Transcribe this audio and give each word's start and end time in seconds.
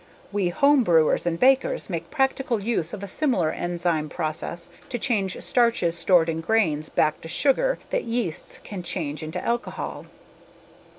We 0.31 0.49
homebrewers 0.49 1.27
and 1.27 1.39
bakers 1.39 1.87
make 1.87 2.09
practical 2.09 2.59
use 2.63 2.91
of 2.91 3.03
a 3.03 3.07
similar 3.07 3.51
enzyme 3.51 4.09
process 4.09 4.71
to 4.89 4.97
change 4.97 5.39
starches 5.43 5.95
stored 5.95 6.27
in 6.27 6.41
grains 6.41 6.89
back 6.89 7.21
to 7.21 7.27
sugar 7.27 7.77
that 7.91 8.05
yeasts 8.05 8.59
can 8.63 8.81
change 8.81 9.21
into 9.21 9.39
alcohol. 9.45 10.07